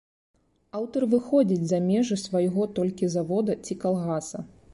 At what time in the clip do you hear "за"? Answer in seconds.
1.73-1.79